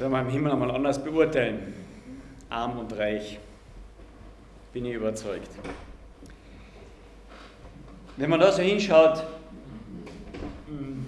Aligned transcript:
werden 0.00 0.12
wir 0.12 0.20
im 0.20 0.28
Himmel 0.28 0.52
einmal 0.52 0.70
anders 0.70 1.02
beurteilen. 1.02 1.74
Arm 2.48 2.78
und 2.78 2.96
reich. 2.96 3.38
Bin 4.72 4.86
ich 4.86 4.94
überzeugt. 4.94 5.50
Wenn 8.16 8.30
man 8.30 8.40
da 8.40 8.52
so 8.52 8.62
hinschaut, 8.62 9.24
hm, 10.66 11.06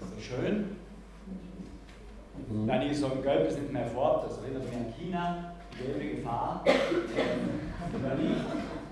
ist 0.00 0.16
das 0.16 0.24
schön. 0.24 0.76
Mhm. 2.48 2.70
Einige 2.70 2.94
sagen, 2.94 3.22
Gelb 3.22 3.48
ist 3.48 3.58
nicht 3.58 3.72
mehr 3.72 3.86
Farbe, 3.86 4.28
das 4.28 4.38
erinnert 4.38 4.64
mich 4.64 4.74
an 4.74 4.94
China, 4.98 5.54
gelbe 5.76 6.16
Gefahr. 6.16 6.64
Oder 6.64 8.14
nicht? 8.14 8.40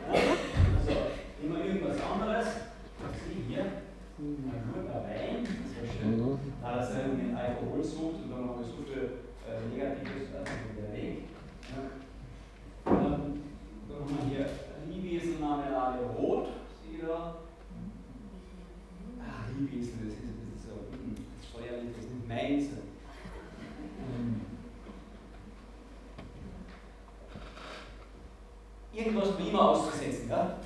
Also 0.08 1.00
immer 1.42 1.64
irgendwas 1.64 1.96
anderes. 2.02 2.46
Was 2.46 3.12
sehe 3.26 3.44
hier? 3.48 3.64
Ein 4.18 4.72
guter 4.74 5.00
Schön. 5.80 6.18
Mhm. 6.18 6.38
Da 6.60 6.76
das 6.76 6.90
er 6.90 7.08
mit 7.08 7.34
Alkohol 7.34 7.82
sucht 7.82 8.24
und 8.24 8.30
dann 8.30 8.46
noch 8.46 8.58
das 8.58 8.76
gute 8.76 9.00
äh, 9.48 9.66
Negatives, 9.72 10.28
also 10.36 10.52
der 10.76 10.92
Weg. 10.92 11.24
Ja. 11.70 11.90
Dann, 12.84 13.40
dann 13.88 13.98
haben 13.98 14.30
wir 14.30 14.36
hier 14.36 14.46
Liebesen, 14.88 15.40
Marmelade, 15.40 16.04
Rot. 16.04 16.48
Seht 16.82 17.00
ihr 17.00 17.08
da? 17.08 17.36
Ach, 19.20 19.58
Liebesen, 19.58 20.00
das 20.04 20.12
ist, 20.12 20.22
das 20.22 20.60
ist 20.60 20.68
so, 20.68 20.74
hm, 20.92 21.16
das 21.16 21.44
ist 21.44 21.50
steuerlich, 21.50 21.96
das 21.96 22.04
ist 22.04 22.12
nicht 22.12 22.28
meins. 22.28 22.64
Irgendwas 28.92 29.36
prima 29.36 29.58
auszusetzen, 29.58 30.28
ja? 30.28 30.56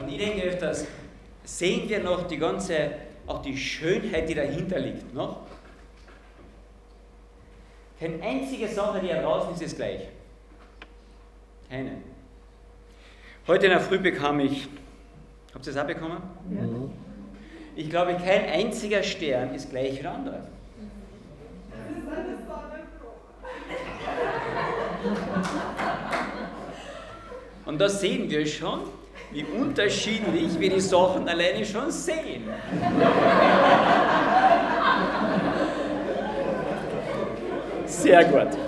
Und 0.00 0.08
ich 0.08 0.18
denke 0.18 0.42
öfters, 0.42 0.86
sehen 1.48 1.88
wir 1.88 2.00
noch 2.00 2.28
die 2.28 2.36
ganze, 2.36 2.90
auch 3.26 3.40
die 3.40 3.56
Schönheit, 3.56 4.28
die 4.28 4.34
dahinter 4.34 4.78
liegt, 4.78 5.14
noch? 5.14 5.40
Keine 7.98 8.22
einzige 8.22 8.68
Sache, 8.68 9.00
die 9.00 9.06
hier 9.06 9.22
draußen 9.22 9.54
ist, 9.54 9.62
ist 9.62 9.76
gleich. 9.76 10.02
Keine. 11.68 12.02
Heute 13.46 13.66
in 13.66 13.72
der 13.72 13.80
Früh 13.80 13.98
bekam 13.98 14.40
ich, 14.40 14.68
habt 15.54 15.66
ihr 15.66 15.72
das 15.72 15.82
auch 15.82 15.86
bekommen? 15.86 16.22
Ja. 16.50 16.64
Ich 17.74 17.88
glaube, 17.88 18.14
kein 18.16 18.44
einziger 18.44 19.02
Stern 19.02 19.54
ist 19.54 19.70
gleich 19.70 19.98
wie 19.98 20.02
der 20.02 20.12
andere. 20.12 20.42
Und 27.64 27.78
da 27.78 27.88
sehen 27.88 28.30
wir 28.30 28.46
schon, 28.46 28.80
wie 29.30 29.44
unterschiedlich 29.44 30.58
wir 30.58 30.70
die 30.70 30.80
Sachen 30.80 31.28
alleine 31.28 31.64
schon 31.64 31.90
sehen. 31.90 32.44
Sehr 37.86 38.24
gut. 38.24 38.58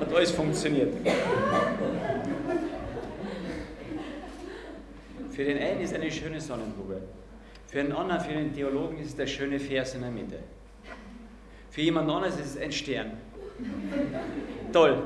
Hat 0.00 0.14
alles 0.14 0.30
funktioniert. 0.30 0.94
Für 5.30 5.44
den 5.44 5.58
einen 5.58 5.80
ist 5.80 5.94
eine 5.94 6.10
schöne 6.10 6.40
Sonnenblume. 6.40 7.00
Für 7.66 7.82
den 7.82 7.92
anderen, 7.92 8.20
für 8.20 8.34
den 8.34 8.54
Theologen 8.54 8.98
ist 8.98 9.08
es 9.08 9.16
der 9.16 9.26
schöne 9.26 9.58
Vers 9.58 9.94
in 9.94 10.02
der 10.02 10.10
Mitte. 10.10 10.38
Für 11.70 11.80
jemand 11.80 12.10
anderes 12.10 12.38
ist 12.38 12.56
es 12.56 12.60
ein 12.60 12.70
Stern. 12.70 13.12
Toll. 14.72 15.02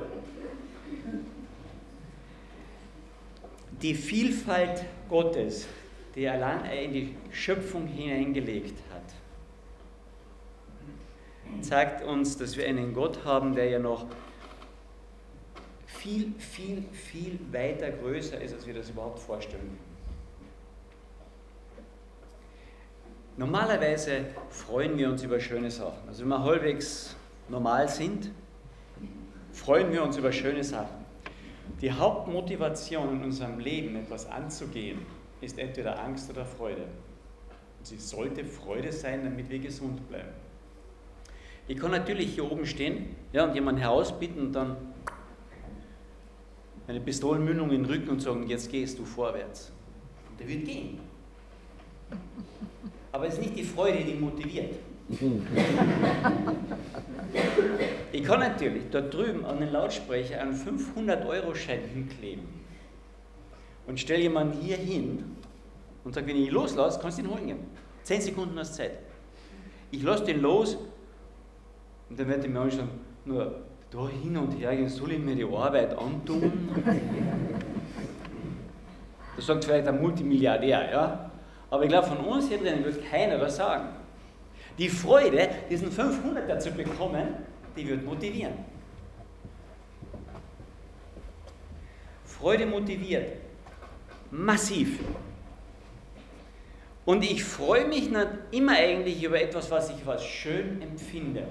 Die 3.82 3.94
Vielfalt 3.94 4.84
Gottes, 5.08 5.66
die 6.14 6.24
er 6.24 6.34
allein 6.34 6.64
in 6.64 6.92
die 6.92 7.16
Schöpfung 7.30 7.86
hineingelegt 7.86 8.78
hat, 8.92 9.02
zeigt 11.62 12.02
uns, 12.04 12.36
dass 12.38 12.56
wir 12.56 12.66
einen 12.66 12.94
Gott 12.94 13.24
haben, 13.24 13.54
der 13.54 13.68
ja 13.68 13.78
noch 13.78 14.06
viel, 15.86 16.32
viel, 16.38 16.84
viel 16.92 17.38
weiter 17.52 17.90
größer 17.90 18.40
ist, 18.40 18.54
als 18.54 18.66
wir 18.66 18.74
das 18.74 18.90
überhaupt 18.90 19.18
vorstellen. 19.18 19.78
Normalerweise 23.36 24.24
freuen 24.48 24.96
wir 24.96 25.10
uns 25.10 25.22
über 25.22 25.38
schöne 25.38 25.70
Sachen. 25.70 26.08
Also 26.08 26.22
wenn 26.22 26.28
wir 26.28 26.42
halbwegs 26.42 27.14
normal 27.48 27.88
sind, 27.88 28.30
freuen 29.52 29.92
wir 29.92 30.02
uns 30.02 30.16
über 30.16 30.32
schöne 30.32 30.64
Sachen. 30.64 31.05
Die 31.80 31.92
Hauptmotivation 31.92 33.16
in 33.16 33.24
unserem 33.24 33.58
Leben, 33.58 33.96
etwas 33.96 34.26
anzugehen, 34.30 35.00
ist 35.40 35.58
entweder 35.58 36.02
Angst 36.02 36.30
oder 36.30 36.44
Freude. 36.44 36.84
Und 37.78 37.86
sie 37.86 37.98
sollte 37.98 38.44
Freude 38.44 38.92
sein, 38.92 39.24
damit 39.24 39.50
wir 39.50 39.58
gesund 39.58 40.08
bleiben. 40.08 40.32
Ich 41.68 41.78
kann 41.78 41.90
natürlich 41.90 42.34
hier 42.34 42.50
oben 42.50 42.64
stehen 42.64 43.16
ja, 43.32 43.44
und 43.44 43.54
jemanden 43.54 43.80
herausbitten 43.80 44.46
und 44.46 44.52
dann 44.52 44.76
eine 46.86 47.00
Pistolenmündung 47.00 47.70
in 47.70 47.82
den 47.82 47.86
Rücken 47.86 48.10
und 48.10 48.20
sagen, 48.20 48.46
jetzt 48.46 48.70
gehst 48.70 48.98
du 48.98 49.04
vorwärts. 49.04 49.72
Und 50.30 50.40
der 50.40 50.48
wird 50.48 50.64
gehen. 50.64 51.00
Aber 53.10 53.26
es 53.26 53.34
ist 53.34 53.40
nicht 53.40 53.56
die 53.56 53.64
Freude, 53.64 54.04
die 54.04 54.14
motiviert. 54.14 54.76
Ich 58.12 58.24
kann 58.24 58.40
natürlich 58.40 58.90
da 58.90 59.00
drüben 59.00 59.44
an 59.44 59.60
den 59.60 59.70
Lautsprecher 59.70 60.40
einen 60.40 60.54
500-Euro-Schein 60.54 61.80
hinkleben 61.94 62.44
und 63.86 64.00
stelle 64.00 64.22
jemanden 64.22 64.60
hier 64.60 64.76
hin 64.76 65.36
und 66.04 66.14
sage, 66.14 66.26
wenn 66.26 66.36
ich 66.36 66.48
ihn 66.48 66.52
loslasse, 66.52 66.98
kannst 67.00 67.18
du 67.18 67.22
ihn 67.22 67.30
holen 67.30 67.46
gehen. 67.46 67.58
Zehn 68.02 68.20
Sekunden 68.20 68.58
hast 68.58 68.74
Zeit. 68.74 68.98
Ich 69.90 70.02
lasse 70.02 70.24
den 70.24 70.40
los 70.40 70.76
und 72.08 72.18
dann 72.18 72.28
wird 72.28 72.42
die 72.42 72.48
Mensch 72.48 72.74
sagen, 72.74 72.90
nur 73.24 73.60
da 73.90 74.08
hin 74.08 74.36
und 74.36 74.52
her 74.52 74.74
gehen, 74.74 74.88
soll 74.88 75.12
ich 75.12 75.18
mir 75.18 75.36
die 75.36 75.44
Arbeit 75.44 75.96
antun? 75.96 76.68
Das 79.36 79.46
sagt 79.46 79.64
vielleicht 79.64 79.86
ein 79.86 80.00
Multimilliardär, 80.00 80.90
ja? 80.90 81.30
Aber 81.70 81.82
ich 81.82 81.88
glaube, 81.88 82.08
von 82.08 82.18
uns 82.18 82.48
hier 82.48 82.58
drinnen 82.58 82.84
wird 82.84 83.04
keiner 83.08 83.40
was 83.40 83.56
sagen. 83.56 83.88
Die 84.78 84.88
Freude, 84.88 85.48
diesen 85.70 85.90
500er 85.90 86.58
zu 86.58 86.70
bekommen, 86.70 87.28
die 87.76 87.88
wird 87.88 88.04
motivieren. 88.04 88.54
Freude 92.24 92.66
motiviert. 92.66 93.32
Massiv. 94.30 94.98
Und 97.06 97.22
ich 97.24 97.42
freue 97.44 97.86
mich 97.86 98.10
immer 98.50 98.72
eigentlich 98.72 99.22
über 99.22 99.40
etwas, 99.40 99.70
was 99.70 99.90
ich 99.90 100.06
als 100.06 100.24
schön 100.24 100.82
empfinde. 100.82 101.46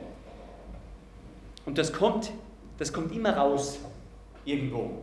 Und 1.66 1.78
das 1.78 1.91
kommt, 1.91 2.31
das 2.78 2.94
kommt 2.94 3.16
immer 3.16 3.35
raus 3.35 3.80
irgendwo. 4.44 5.02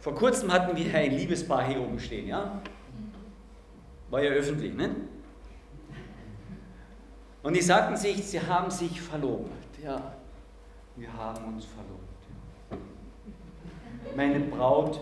Vor 0.00 0.14
kurzem 0.14 0.50
hatten 0.52 0.76
wir 0.76 0.94
ein 0.94 1.12
Liebespaar 1.12 1.68
hier 1.68 1.80
oben 1.80 2.00
stehen, 2.00 2.26
ja? 2.26 2.60
War 4.08 4.22
ja 4.24 4.30
öffentlich, 4.30 4.74
ne? 4.74 4.96
Und 7.42 7.56
die 7.56 7.62
sagten 7.62 7.96
sich, 7.96 8.24
sie 8.26 8.40
haben 8.40 8.70
sich 8.70 9.00
verlobt. 9.00 9.50
Ja, 9.82 10.12
wir 10.96 11.12
haben 11.12 11.54
uns 11.54 11.64
verlobt. 11.64 12.84
Meine 14.14 14.40
Braut, 14.40 15.00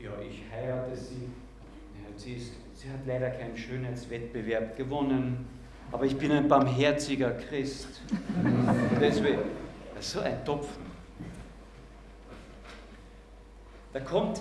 ja, 0.00 0.10
ich 0.28 0.42
heirate 0.50 0.96
sie. 0.96 1.28
Ja, 1.94 2.16
sie, 2.16 2.34
ist, 2.34 2.52
sie 2.74 2.90
hat 2.90 3.00
leider 3.06 3.30
keinen 3.30 3.56
Schönheitswettbewerb 3.56 4.76
gewonnen, 4.76 5.46
aber 5.92 6.04
ich 6.04 6.16
bin 6.16 6.32
ein 6.32 6.48
barmherziger 6.48 7.32
Christ. 7.32 8.00
Deswegen, 9.00 9.38
so 10.00 10.20
ein 10.20 10.44
Topfen. 10.44 10.88
Da 13.92 14.00
kommt 14.00 14.40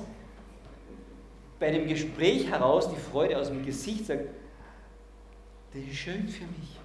bei 1.59 1.71
dem 1.71 1.87
Gespräch 1.87 2.49
heraus 2.49 2.89
die 2.89 2.99
Freude 2.99 3.37
aus 3.37 3.47
dem 3.47 3.65
Gesicht, 3.65 4.05
sagt, 4.05 4.25
das 5.77 5.91
ist 5.91 5.97
schön 5.97 6.27
für 6.27 6.45
mich. 6.45 6.77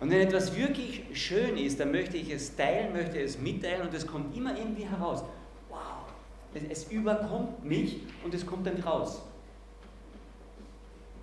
Und 0.00 0.10
wenn 0.10 0.20
etwas 0.20 0.56
wirklich 0.56 1.04
schön 1.12 1.56
ist, 1.56 1.78
dann 1.78 1.92
möchte 1.92 2.16
ich 2.16 2.30
es 2.30 2.56
teilen, 2.56 2.92
möchte 2.92 3.20
es 3.20 3.38
mitteilen 3.38 3.82
und 3.82 3.94
es 3.94 4.06
kommt 4.06 4.36
immer 4.36 4.56
irgendwie 4.56 4.84
heraus. 4.84 5.22
Wow, 5.68 5.78
es, 6.68 6.90
überkommt 6.90 7.64
mich 7.64 8.00
und 8.24 8.34
es 8.34 8.44
kommt 8.44 8.66
dann 8.66 8.80
raus. 8.80 9.22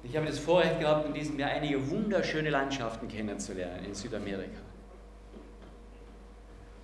Ich 0.01 0.15
habe 0.15 0.27
das 0.27 0.39
Vorrecht 0.39 0.79
gehabt, 0.79 1.07
in 1.07 1.13
diesem 1.13 1.37
Jahr 1.37 1.49
einige 1.49 1.91
wunderschöne 1.91 2.49
Landschaften 2.49 3.09
kennenzulernen 3.09 3.83
in 3.83 3.93
Südamerika. 3.93 4.61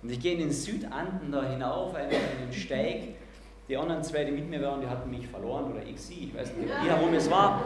Und 0.02 0.10
ich 0.10 0.20
gehe 0.20 0.34
in 0.34 0.40
den 0.40 0.52
Südanden 0.52 1.32
da 1.32 1.48
hinauf, 1.48 1.94
einen, 1.94 2.10
einen 2.10 2.52
Steig, 2.52 3.14
die 3.68 3.76
anderen 3.76 4.02
zwei, 4.02 4.24
die 4.24 4.32
mit 4.32 4.48
mir 4.48 4.62
waren, 4.62 4.80
die 4.80 4.86
hatten 4.86 5.10
mich 5.10 5.26
verloren 5.26 5.72
oder 5.72 5.82
ich 5.82 6.00
sie, 6.00 6.30
ich 6.30 6.34
weiß 6.34 6.54
nicht, 6.56 6.68
wie 6.68 6.88
herum 6.88 7.12
es 7.14 7.30
war. 7.30 7.64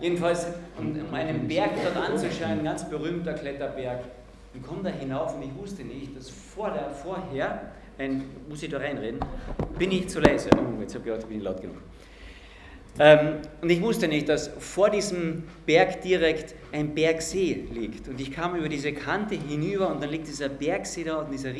Jedenfalls, 0.00 0.46
um, 0.78 1.14
einen 1.14 1.46
Berg 1.46 1.70
dort 1.82 2.10
anzuschauen, 2.10 2.52
ein 2.52 2.64
ganz 2.64 2.88
berühmter 2.88 3.34
Kletterberg, 3.34 4.04
und 4.52 4.66
komme 4.66 4.82
da 4.82 4.90
hinauf 4.90 5.36
und 5.36 5.42
ich 5.42 5.54
wusste 5.56 5.84
nicht, 5.84 6.16
dass 6.16 6.28
vor 6.28 6.70
der, 6.70 6.90
vorher 6.90 7.72
ein, 7.98 8.24
muss 8.48 8.62
ich 8.62 8.70
da 8.70 8.78
reinreden? 8.78 9.20
Bin 9.78 9.92
ich 9.92 10.08
zu 10.08 10.20
leise? 10.20 10.50
Oh, 10.56 10.80
jetzt 10.80 10.94
habe 10.94 11.06
ich 11.06 11.12
gedacht, 11.12 11.28
bin 11.28 11.38
ich 11.38 11.44
laut 11.44 11.60
genug. 11.60 11.76
Ähm, 12.98 13.36
und 13.60 13.70
ich 13.70 13.80
wusste 13.80 14.08
nicht, 14.08 14.28
dass 14.28 14.48
vor 14.48 14.90
diesem 14.90 15.44
Berg 15.66 16.00
direkt 16.02 16.54
ein 16.72 16.94
Bergsee 16.94 17.66
liegt. 17.72 18.08
Und 18.08 18.20
ich 18.20 18.32
kam 18.32 18.56
über 18.56 18.68
diese 18.68 18.92
Kante 18.92 19.36
hinüber 19.36 19.90
und 19.90 20.02
dann 20.02 20.10
liegt 20.10 20.26
dieser 20.26 20.48
Bergsee 20.48 21.04
da 21.04 21.16
und 21.16 21.30
dieser 21.30 21.54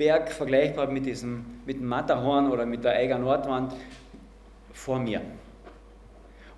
Riesenberg, 0.00 0.32
vergleichbar 0.32 0.90
mit, 0.90 1.04
diesem, 1.06 1.44
mit 1.66 1.78
dem 1.78 1.86
Matterhorn 1.86 2.50
oder 2.50 2.64
mit 2.64 2.84
der 2.84 2.92
Eiger 2.92 3.18
Nordwand, 3.18 3.74
vor 4.72 4.98
mir. 4.98 5.20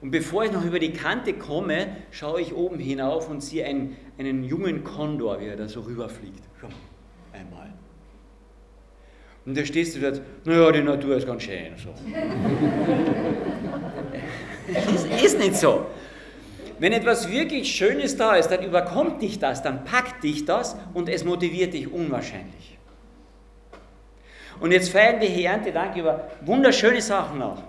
Und 0.00 0.12
bevor 0.12 0.44
ich 0.44 0.52
noch 0.52 0.64
über 0.64 0.78
die 0.78 0.92
Kante 0.92 1.32
komme, 1.34 1.88
schaue 2.10 2.40
ich 2.40 2.54
oben 2.54 2.78
hinauf 2.78 3.28
und 3.28 3.40
sehe 3.40 3.64
einen, 3.64 3.96
einen 4.18 4.44
jungen 4.44 4.84
Kondor, 4.84 5.40
wie 5.40 5.46
er 5.46 5.56
da 5.56 5.68
so 5.68 5.80
rüberfliegt. 5.80 6.42
Schau, 6.60 6.68
einmal. 7.32 7.72
Und 9.44 9.56
da 9.56 9.64
stehst 9.64 9.96
du 9.96 10.00
dort, 10.00 10.20
naja, 10.44 10.70
die 10.70 10.82
Natur 10.82 11.16
ist 11.16 11.26
ganz 11.26 11.42
schön. 11.42 11.72
So. 11.76 11.90
es 15.14 15.24
ist 15.24 15.38
nicht 15.38 15.56
so. 15.56 15.86
Wenn 16.78 16.92
etwas 16.92 17.28
wirklich 17.30 17.74
Schönes 17.74 18.16
da 18.16 18.36
ist, 18.36 18.48
dann 18.48 18.62
überkommt 18.64 19.20
dich 19.22 19.38
das, 19.40 19.62
dann 19.62 19.84
packt 19.84 20.22
dich 20.22 20.44
das 20.44 20.76
und 20.94 21.08
es 21.08 21.24
motiviert 21.24 21.74
dich 21.74 21.92
unwahrscheinlich. 21.92 22.78
Und 24.60 24.72
jetzt 24.72 24.90
feiern 24.90 25.20
wir 25.20 25.28
hier 25.28 25.50
Erntedank 25.50 25.96
über 25.96 26.30
wunderschöne 26.42 27.00
Sachen 27.00 27.38
nach. 27.38 27.62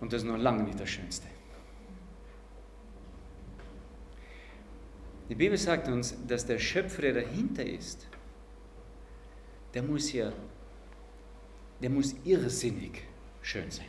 Und 0.00 0.12
das 0.12 0.22
ist 0.22 0.28
noch 0.28 0.36
lange 0.36 0.64
nicht 0.64 0.80
das 0.80 0.90
Schönste. 0.90 1.26
Die 5.28 5.34
Bibel 5.34 5.56
sagt 5.56 5.88
uns, 5.88 6.14
dass 6.26 6.44
der 6.44 6.58
Schöpfer, 6.58 7.02
der 7.02 7.14
dahinter 7.14 7.64
ist, 7.64 8.06
der 9.72 9.82
muss 9.82 10.12
ja, 10.12 10.32
der 11.80 11.88
muss 11.88 12.14
irrsinnig 12.24 13.02
schön 13.40 13.70
sein. 13.70 13.86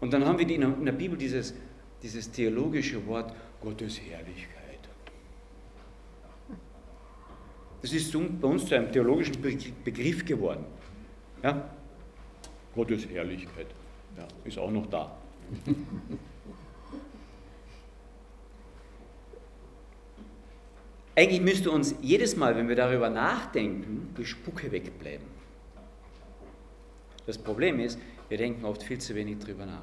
Und 0.00 0.12
dann 0.12 0.24
haben 0.24 0.38
wir 0.38 0.48
in 0.48 0.84
der 0.84 0.92
Bibel 0.92 1.18
dieses, 1.18 1.54
dieses 2.02 2.30
theologische 2.30 3.04
Wort 3.06 3.34
Gottes 3.60 4.00
Herrlichkeit. 4.00 4.57
Das 7.82 7.92
ist 7.92 8.12
bei 8.12 8.48
uns 8.48 8.66
zu 8.66 8.74
einem 8.74 8.90
theologischen 8.90 9.36
Begriff 9.84 10.24
geworden. 10.24 10.64
Ja? 11.42 11.70
Gottes 12.74 13.06
Herrlichkeit 13.08 13.68
ja, 14.16 14.26
ist 14.44 14.58
auch 14.58 14.70
noch 14.70 14.86
da. 14.86 15.16
Eigentlich 21.16 21.40
müsste 21.40 21.70
uns 21.72 21.94
jedes 22.00 22.36
Mal, 22.36 22.56
wenn 22.56 22.68
wir 22.68 22.76
darüber 22.76 23.10
nachdenken, 23.10 24.14
die 24.16 24.24
Spucke 24.24 24.70
wegbleiben. 24.70 25.26
Das 27.26 27.36
Problem 27.36 27.80
ist, 27.80 27.98
wir 28.28 28.38
denken 28.38 28.64
oft 28.64 28.84
viel 28.84 28.98
zu 28.98 29.16
wenig 29.16 29.38
darüber 29.40 29.66
nach. 29.66 29.82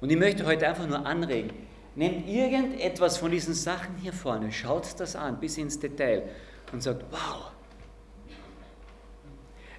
Und 0.00 0.10
ich 0.10 0.16
möchte 0.16 0.46
heute 0.46 0.68
einfach 0.68 0.86
nur 0.86 1.04
anregen, 1.04 1.50
nehmt 1.96 2.28
irgendetwas 2.28 3.18
von 3.18 3.32
diesen 3.32 3.54
Sachen 3.54 3.96
hier 3.96 4.12
vorne, 4.12 4.52
schaut 4.52 5.00
das 5.00 5.16
an 5.16 5.40
bis 5.40 5.58
ins 5.58 5.80
Detail 5.80 6.28
und 6.72 6.82
sagt, 6.82 7.04
wow, 7.10 7.50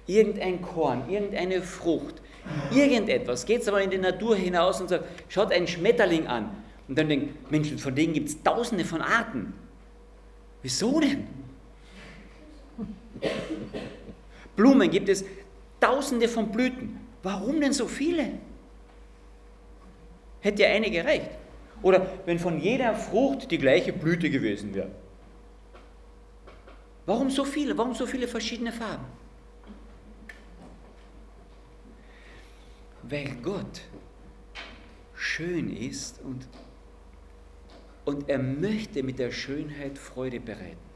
irgendein 0.06 0.60
Korn, 0.60 1.08
irgendeine 1.08 1.62
Frucht, 1.62 2.22
irgendetwas, 2.72 3.46
geht 3.46 3.62
es 3.62 3.68
aber 3.68 3.82
in 3.82 3.90
die 3.90 3.98
Natur 3.98 4.36
hinaus 4.36 4.80
und 4.80 4.88
sagt, 4.88 5.04
schaut 5.28 5.52
einen 5.52 5.66
Schmetterling 5.66 6.26
an 6.26 6.50
und 6.88 6.98
dann 6.98 7.08
denkt, 7.08 7.50
Mensch, 7.50 7.72
von 7.80 7.94
denen 7.94 8.12
gibt 8.12 8.28
es 8.28 8.42
tausende 8.42 8.84
von 8.84 9.00
Arten. 9.00 9.54
Wieso 10.62 11.00
denn? 11.00 11.26
Blumen 14.56 14.90
gibt 14.90 15.08
es 15.08 15.24
tausende 15.80 16.28
von 16.28 16.50
Blüten. 16.50 16.98
Warum 17.22 17.60
denn 17.60 17.72
so 17.72 17.86
viele? 17.86 18.32
Hätte 20.40 20.62
ja 20.62 20.70
eine 20.70 20.90
gereicht. 20.90 21.30
Oder 21.82 22.06
wenn 22.26 22.38
von 22.38 22.60
jeder 22.60 22.94
Frucht 22.94 23.50
die 23.50 23.58
gleiche 23.58 23.92
Blüte 23.92 24.30
gewesen 24.30 24.74
wäre. 24.74 24.90
Warum 27.06 27.30
so 27.30 27.44
viele? 27.44 27.76
Warum 27.76 27.94
so 27.94 28.06
viele 28.06 28.28
verschiedene 28.28 28.72
Farben? 28.72 29.06
Weil 33.02 33.34
Gott 33.42 33.82
schön 35.14 35.74
ist 35.74 36.20
und 36.22 36.46
und 38.04 38.28
er 38.28 38.38
möchte 38.38 39.02
mit 39.02 39.18
der 39.18 39.30
Schönheit 39.30 39.98
Freude 39.98 40.40
bereiten. 40.40 40.90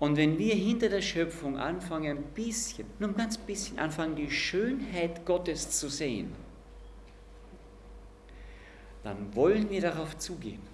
Und 0.00 0.16
wenn 0.16 0.38
wir 0.38 0.54
hinter 0.54 0.88
der 0.88 1.00
Schöpfung 1.00 1.56
anfangen, 1.56 2.18
ein 2.18 2.24
bisschen, 2.34 2.86
nur 2.98 3.10
ein 3.10 3.16
ganz 3.16 3.38
bisschen 3.38 3.78
anfangen, 3.78 4.16
die 4.16 4.30
Schönheit 4.30 5.24
Gottes 5.24 5.70
zu 5.78 5.88
sehen, 5.88 6.32
dann 9.04 9.34
wollen 9.36 9.70
wir 9.70 9.80
darauf 9.80 10.18
zugehen. 10.18 10.73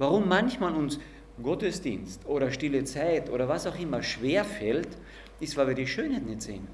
Warum 0.00 0.30
manchmal 0.30 0.74
uns 0.74 0.98
Gottesdienst 1.42 2.24
oder 2.24 2.50
stille 2.50 2.84
Zeit 2.84 3.28
oder 3.28 3.48
was 3.50 3.66
auch 3.66 3.78
immer 3.78 4.02
schwerfällt, 4.02 4.88
ist, 5.40 5.58
weil 5.58 5.68
wir 5.68 5.74
die 5.74 5.86
Schönheit 5.86 6.24
nicht 6.24 6.40
sehen. 6.40 6.66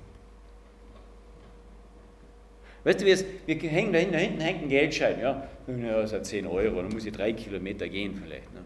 Weißt 2.85 3.01
du, 3.01 3.07
es, 3.07 3.25
wir 3.47 3.57
hängen 3.57 3.93
da 3.93 3.99
hinten, 3.99 4.13
da 4.13 4.19
hinten 4.21 4.41
hängt 4.41 4.63
ein 4.63 4.69
Geldschein, 4.69 5.19
ja, 5.19 5.49
das 5.67 6.13
hat 6.13 6.25
10 6.25 6.47
Euro, 6.47 6.83
dann 6.83 6.93
muss 6.93 7.05
ich 7.05 7.13
drei 7.13 7.33
Kilometer 7.33 7.89
gehen 7.89 8.15
vielleicht. 8.15 8.55
Ne? 8.55 8.61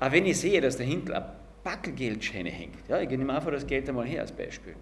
Aber 0.00 0.12
wenn 0.12 0.26
ich 0.26 0.40
sehe, 0.40 0.60
dass 0.60 0.76
da 0.76 0.82
hinten 0.82 1.12
ein 1.12 1.24
Backelgeldscheine 1.62 2.50
hängt, 2.50 2.88
ja, 2.88 3.00
ich 3.00 3.08
nehme 3.08 3.32
einfach 3.32 3.52
das 3.52 3.68
Geld 3.68 3.88
einmal 3.88 4.06
her 4.06 4.22
als 4.22 4.32
Beispiel. 4.32 4.74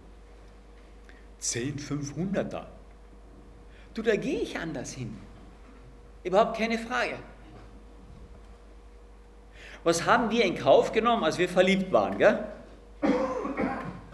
10 1.41 1.77
500er. 1.77 2.65
Du, 3.93 4.00
da 4.00 4.17
gehe 4.17 4.41
ich 4.41 4.59
anders 4.59 4.94
hin. 4.94 5.15
Überhaupt 6.23 6.56
keine 6.56 6.79
Frage. 6.79 7.19
Was 9.84 10.06
haben 10.06 10.31
wir 10.31 10.44
in 10.44 10.56
Kauf 10.56 10.92
genommen, 10.92 11.25
als 11.25 11.38
wir 11.38 11.48
verliebt 11.48 11.92
waren? 11.92 12.19
Gell? 12.19 12.44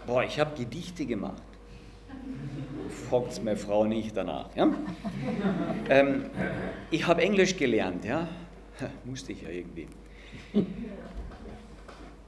Boah, 0.05 0.23
ich 0.23 0.39
habe 0.39 0.55
Gedichte 0.55 1.05
gemacht 1.05 1.41
fragt 3.11 3.43
meine 3.43 3.57
Frau 3.57 3.85
nicht 3.85 4.15
danach. 4.15 4.55
Ja? 4.55 4.73
ähm, 5.89 6.29
ich 6.89 7.05
habe 7.05 7.21
Englisch 7.21 7.57
gelernt, 7.57 8.05
ja? 8.05 8.27
musste 9.03 9.33
ich 9.33 9.41
ja 9.41 9.49
irgendwie. 9.49 9.87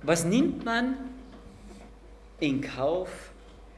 Was 0.02 0.26
nimmt 0.26 0.66
man 0.66 0.98
in 2.42 2.60
Kauf, 2.60 3.32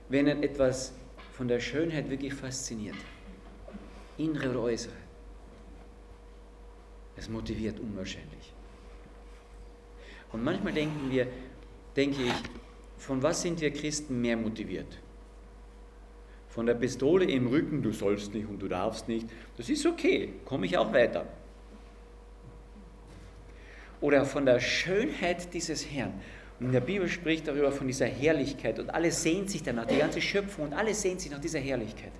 wenn 0.09 0.27
er 0.27 0.41
etwas 0.43 0.93
von 1.33 1.47
der 1.47 1.59
Schönheit 1.59 2.09
wirklich 2.09 2.33
fasziniert? 2.33 2.97
Innere 4.17 4.49
oder 4.49 4.61
äußere? 4.61 4.93
Es 7.15 7.29
motiviert 7.29 7.79
unwahrscheinlich. 7.79 8.54
Und 10.31 10.43
manchmal 10.43 10.73
denken 10.73 11.09
wir, 11.11 11.27
denke 11.95 12.23
ich, 12.23 12.33
von 12.97 13.21
was 13.21 13.41
sind 13.41 13.61
wir 13.61 13.71
Christen 13.71 14.21
mehr 14.21 14.37
motiviert? 14.37 14.99
von 16.55 16.65
der 16.65 16.75
Pistole 16.75 17.25
im 17.25 17.47
Rücken, 17.47 17.83
du 17.83 17.91
sollst 17.91 18.33
nicht 18.33 18.47
und 18.47 18.59
du 18.59 18.69
darfst 18.69 19.09
nicht, 19.09 19.27
das 19.57 19.67
ist 19.67 19.85
okay, 19.85 20.29
komme 20.45 20.65
ich 20.65 20.77
auch 20.77 20.93
weiter. 20.93 21.25
Oder 23.99 24.23
von 24.23 24.45
der 24.45 24.61
Schönheit 24.61 25.53
dieses 25.53 25.91
Herrn. 25.91 26.13
Und 26.57 26.67
in 26.67 26.71
der 26.71 26.79
Bibel 26.79 27.09
spricht 27.09 27.49
darüber 27.49 27.73
von 27.73 27.87
dieser 27.87 28.05
Herrlichkeit 28.05 28.79
und 28.79 28.89
alles 28.89 29.21
sehnt 29.21 29.51
sich 29.51 29.63
danach, 29.63 29.85
die 29.85 29.97
ganze 29.97 30.21
Schöpfung 30.21 30.67
und 30.67 30.73
alles 30.73 31.01
sehnt 31.01 31.19
sich 31.19 31.29
nach 31.29 31.41
dieser 31.41 31.59
Herrlichkeit. 31.59 32.13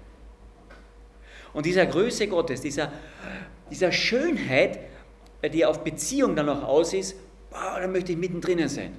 Und 1.53 1.65
dieser 1.65 1.85
Größe 1.85 2.27
Gottes, 2.27 2.59
dieser, 2.59 2.91
dieser 3.71 3.93
Schönheit, 3.93 4.79
die 5.53 5.65
auf 5.65 5.81
Beziehung 5.85 6.35
dann 6.35 6.47
noch 6.47 6.63
aus 6.63 6.93
ist, 6.93 7.15
boah, 7.55 7.79
da 7.79 7.87
möchte 7.87 8.11
ich 8.11 8.17
mittendrin 8.17 8.67
sein. 8.67 8.93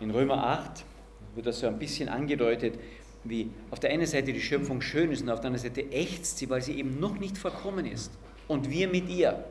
In 0.00 0.10
Römer 0.10 0.44
8 0.44 0.84
wird 1.34 1.46
das 1.46 1.60
so 1.60 1.66
ein 1.66 1.78
bisschen 1.78 2.08
angedeutet, 2.08 2.78
wie 3.24 3.50
auf 3.70 3.80
der 3.80 3.90
einen 3.90 4.06
Seite 4.06 4.32
die 4.32 4.40
Schöpfung 4.40 4.80
schön 4.80 5.10
ist 5.10 5.22
und 5.22 5.30
auf 5.30 5.40
der 5.40 5.48
anderen 5.48 5.74
Seite 5.74 5.90
ächzt 5.92 6.38
sie, 6.38 6.48
weil 6.48 6.62
sie 6.62 6.78
eben 6.78 7.00
noch 7.00 7.18
nicht 7.18 7.36
vollkommen 7.36 7.84
ist. 7.84 8.12
Und 8.46 8.70
wir 8.70 8.88
mit 8.88 9.08
ihr. 9.08 9.44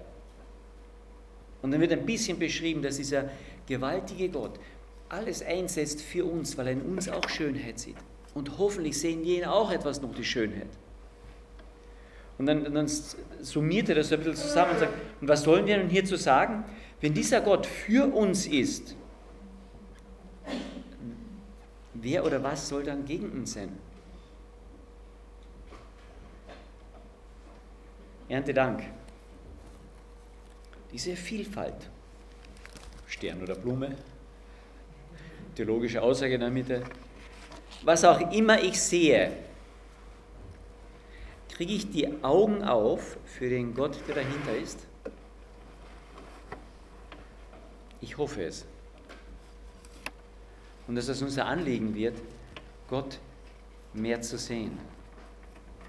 Und 1.61 1.71
dann 1.71 1.81
wird 1.81 1.91
ein 1.91 2.05
bisschen 2.05 2.39
beschrieben, 2.39 2.81
dass 2.81 2.97
dieser 2.97 3.29
gewaltige 3.67 4.29
Gott 4.29 4.59
alles 5.09 5.43
einsetzt 5.43 6.01
für 6.01 6.25
uns, 6.25 6.57
weil 6.57 6.67
er 6.67 6.73
in 6.73 6.81
uns 6.81 7.09
auch 7.09 7.27
Schönheit 7.27 7.79
sieht. 7.79 7.97
Und 8.33 8.57
hoffentlich 8.57 8.97
sehen 8.97 9.23
wir 9.23 9.51
auch 9.51 9.71
etwas 9.71 10.01
noch, 10.01 10.13
die 10.15 10.23
Schönheit. 10.23 10.69
Und 12.37 12.45
dann, 12.45 12.71
dann 12.73 12.87
summiert 12.87 13.89
er 13.89 13.95
das 13.95 14.11
ein 14.11 14.19
bisschen 14.19 14.35
zusammen 14.35 14.71
und 14.71 14.79
sagt, 14.79 14.93
und 15.21 15.27
was 15.27 15.41
sollen 15.41 15.65
wir 15.65 15.77
nun 15.77 15.89
hierzu 15.89 16.15
sagen? 16.15 16.63
Wenn 17.01 17.13
dieser 17.13 17.41
Gott 17.41 17.65
für 17.65 18.13
uns 18.13 18.45
ist, 18.45 18.95
wer 21.93 22.25
oder 22.25 22.43
was 22.43 22.67
soll 22.67 22.83
dann 22.83 23.05
gegen 23.05 23.29
uns 23.31 23.53
sein? 23.53 23.69
Erntedank. 28.29 28.83
Diese 30.91 31.15
Vielfalt, 31.15 31.89
Stern 33.07 33.41
oder 33.41 33.55
Blume, 33.55 33.95
theologische 35.55 36.01
Aussage 36.01 36.35
in 36.35 36.41
der 36.41 36.49
Mitte, 36.49 36.83
was 37.83 38.03
auch 38.03 38.31
immer 38.31 38.61
ich 38.61 38.79
sehe, 38.79 39.31
kriege 41.57 41.73
ich 41.73 41.89
die 41.89 42.23
Augen 42.23 42.63
auf 42.63 43.17
für 43.25 43.49
den 43.49 43.73
Gott, 43.73 43.97
der 44.07 44.15
dahinter 44.15 44.55
ist? 44.55 44.79
Ich 47.99 48.15
hoffe 48.15 48.43
es. 48.43 48.63
Und 50.87 50.95
dass 50.95 51.07
es 51.07 51.21
unser 51.21 51.47
Anliegen 51.47 51.95
wird, 51.95 52.15
Gott 52.87 53.19
mehr 53.93 54.21
zu 54.21 54.37
sehen. 54.37 54.77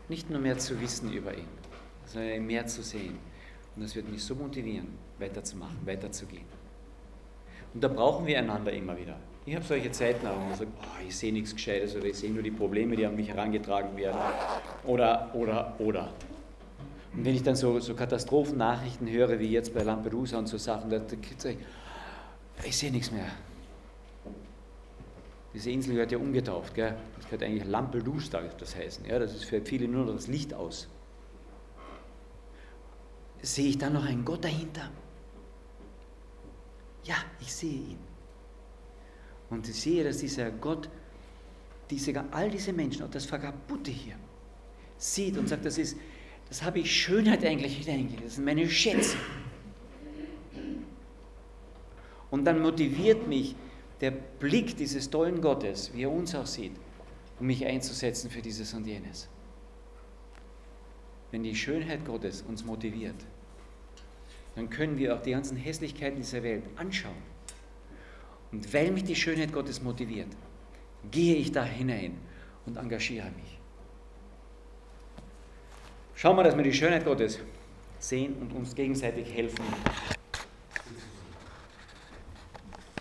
Nicht 0.08 0.30
nur 0.30 0.40
mehr 0.40 0.56
zu 0.56 0.80
wissen 0.80 1.12
über 1.12 1.36
ihn, 1.36 1.48
sondern 2.06 2.46
mehr 2.46 2.66
zu 2.66 2.82
sehen. 2.82 3.18
Und 3.76 3.82
das 3.82 3.94
wird 3.94 4.08
mich 4.08 4.24
so 4.24 4.34
motivieren, 4.34 4.88
weiterzumachen, 5.18 5.76
weiterzugehen. 5.84 6.46
Und 7.74 7.84
da 7.84 7.88
brauchen 7.88 8.26
wir 8.26 8.38
einander 8.38 8.72
immer 8.72 8.96
wieder. 8.96 9.20
Ich 9.48 9.54
habe 9.54 9.64
solche 9.64 9.90
Zeiten 9.90 10.26
auch, 10.26 10.36
wo 10.36 10.50
ich 10.50 10.58
sage, 10.58 10.70
oh, 10.78 11.06
ich 11.08 11.16
sehe 11.16 11.32
nichts 11.32 11.54
Gescheites 11.54 11.96
oder 11.96 12.04
ich 12.04 12.18
sehe 12.18 12.30
nur 12.30 12.42
die 12.42 12.50
Probleme, 12.50 12.94
die 12.94 13.06
an 13.06 13.16
mich 13.16 13.28
herangetragen 13.28 13.96
werden. 13.96 14.20
Oder, 14.84 15.30
oder, 15.32 15.74
oder. 15.78 16.12
Und 17.14 17.24
wenn 17.24 17.34
ich 17.34 17.42
dann 17.42 17.56
so, 17.56 17.80
so 17.80 17.94
Katastrophennachrichten 17.94 19.10
höre, 19.10 19.38
wie 19.38 19.50
jetzt 19.50 19.72
bei 19.72 19.82
Lampedusa 19.82 20.36
und 20.36 20.48
so 20.48 20.58
Sachen, 20.58 20.90
da, 20.90 20.98
da 20.98 21.16
sage 21.38 21.56
ich, 22.60 22.66
ich 22.66 22.76
sehe 22.76 22.90
nichts 22.90 23.10
mehr. 23.10 23.24
Diese 25.54 25.70
Insel 25.70 25.94
gehört 25.94 26.12
ja 26.12 26.18
umgetauft, 26.18 26.74
gell? 26.74 26.94
das 27.16 27.24
gehört 27.24 27.42
eigentlich 27.42 27.66
Lampedusa, 27.66 28.42
das 28.58 28.76
heißen. 28.76 29.06
Ja, 29.06 29.18
das 29.18 29.34
ist 29.34 29.44
für 29.44 29.62
viele 29.62 29.88
nur 29.88 30.04
noch 30.04 30.12
das 30.12 30.26
Licht 30.26 30.52
aus. 30.52 30.88
Sehe 33.40 33.70
ich 33.70 33.78
da 33.78 33.88
noch 33.88 34.04
einen 34.04 34.26
Gott 34.26 34.44
dahinter? 34.44 34.90
Ja, 37.04 37.16
ich 37.40 37.50
sehe 37.50 37.72
ihn. 37.72 38.07
Und 39.50 39.68
ich 39.68 39.74
sehe, 39.74 40.04
dass 40.04 40.18
dieser 40.18 40.50
Gott 40.50 40.88
diese, 41.90 42.24
all 42.32 42.50
diese 42.50 42.72
Menschen, 42.72 43.02
auch 43.04 43.10
das 43.10 43.24
Verkaputte 43.24 43.90
hier, 43.90 44.16
sieht 44.98 45.38
und 45.38 45.48
sagt, 45.48 45.64
das 45.64 45.78
ist, 45.78 45.96
das 46.48 46.62
habe 46.62 46.80
ich 46.80 46.94
Schönheit 46.94 47.44
eigentlich 47.44 47.78
hineingelegt, 47.78 48.26
das 48.26 48.34
sind 48.34 48.44
meine 48.44 48.68
Schätze. 48.68 49.16
Und 52.30 52.44
dann 52.44 52.60
motiviert 52.60 53.26
mich 53.26 53.54
der 54.00 54.10
Blick 54.10 54.76
dieses 54.76 55.08
tollen 55.08 55.40
Gottes, 55.40 55.92
wie 55.94 56.02
er 56.02 56.10
uns 56.10 56.34
auch 56.34 56.46
sieht, 56.46 56.72
um 57.40 57.46
mich 57.46 57.64
einzusetzen 57.64 58.30
für 58.30 58.42
dieses 58.42 58.74
und 58.74 58.86
jenes. 58.86 59.28
Wenn 61.30 61.42
die 61.42 61.54
Schönheit 61.54 62.04
Gottes 62.04 62.42
uns 62.42 62.64
motiviert, 62.64 63.16
dann 64.56 64.68
können 64.68 64.98
wir 64.98 65.14
auch 65.14 65.22
die 65.22 65.30
ganzen 65.30 65.56
Hässlichkeiten 65.56 66.16
dieser 66.16 66.42
Welt 66.42 66.64
anschauen 66.76 67.37
und 68.52 68.72
weil 68.72 68.90
mich 68.90 69.04
die 69.04 69.16
Schönheit 69.16 69.52
Gottes 69.52 69.82
motiviert, 69.82 70.28
gehe 71.10 71.36
ich 71.36 71.52
da 71.52 71.64
hinein 71.64 72.16
und 72.66 72.76
engagiere 72.76 73.30
mich. 73.30 73.58
Schauen 76.14 76.36
wir, 76.36 76.44
dass 76.44 76.56
wir 76.56 76.64
die 76.64 76.72
Schönheit 76.72 77.04
Gottes 77.04 77.38
sehen 77.98 78.34
und 78.40 78.52
uns 78.52 78.74
gegenseitig 78.74 79.32
helfen, 79.32 79.64